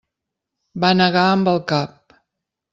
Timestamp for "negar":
1.03-1.27